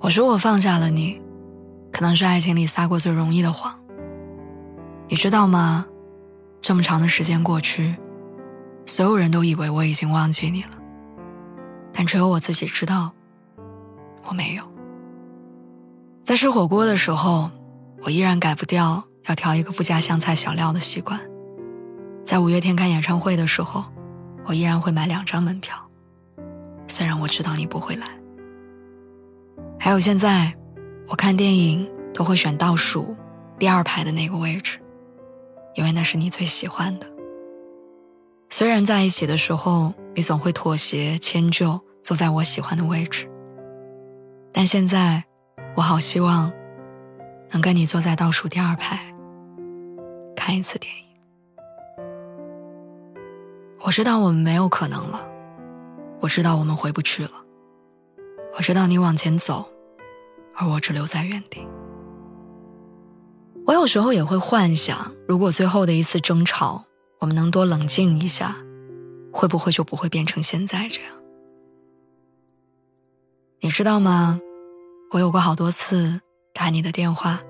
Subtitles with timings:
[0.00, 1.20] 我说我放下了你，
[1.92, 3.78] 可能是爱情里撒过最容易的谎。
[5.08, 5.86] 你知道吗？
[6.62, 7.94] 这么长的时间过去，
[8.86, 10.70] 所有人都以为我已经忘记你了，
[11.92, 13.12] 但只有我自己知道，
[14.26, 14.64] 我没有。
[16.24, 17.50] 在吃火锅的时候，
[18.02, 21.18] 我依然改不掉要调一个不加香菜小料的习惯；
[22.24, 23.84] 在五月天看演唱会的时候，
[24.46, 25.76] 我依然会买两张门票，
[26.88, 28.19] 虽然我知道你不会来。
[29.82, 30.54] 还有现在，
[31.08, 33.16] 我看电影都会选倒数
[33.58, 34.78] 第二排的那个位置，
[35.74, 37.06] 因为那是你最喜欢的。
[38.50, 43.26] 虽然在一起的时候，你总会妥协迁就，坐在我喜欢的位置，
[44.52, 45.24] 但现在，
[45.74, 46.52] 我好希望
[47.50, 49.00] 能跟你坐在倒数第二排，
[50.36, 52.04] 看一次电影。
[53.80, 55.26] 我知道我们没有可能了，
[56.20, 57.30] 我知道我们回不去了。
[58.60, 59.66] 我知道你往前走，
[60.54, 61.66] 而我只留在原地。
[63.64, 66.84] 我有时候也会幻想，如果最后的一次争吵，
[67.20, 68.54] 我们能多冷静一下，
[69.32, 71.10] 会不会就不会变成现在这样？
[73.60, 74.38] 你知道吗？
[75.12, 76.20] 我有过好多次
[76.52, 77.40] 打你的电话，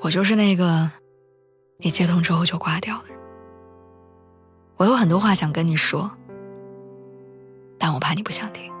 [0.00, 0.90] 我就是那个
[1.76, 3.18] 你接通之后就挂掉的人。
[4.78, 6.10] 我有很多话想跟你说，
[7.76, 8.72] 但我怕你不想听。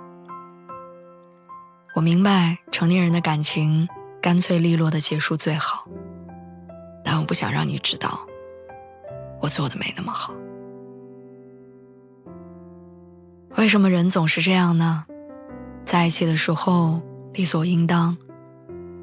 [2.00, 3.86] 我明白成年人的感情
[4.22, 5.86] 干脆利落的结束最好，
[7.04, 8.26] 但我不想让你知道
[9.38, 10.32] 我做的没那么好。
[13.58, 15.04] 为什么人总是这样呢？
[15.84, 17.02] 在一起的时候
[17.34, 18.16] 理所应当，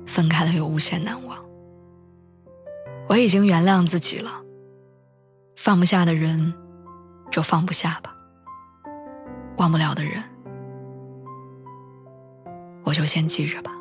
[0.07, 1.37] 分开了又无限难忘。
[3.07, 4.31] 我已经原谅自己了，
[5.55, 6.51] 放不下的人
[7.29, 8.11] 就放不下吧，
[9.57, 10.23] 忘不了的人。
[12.97, 13.76] 就先记着吧。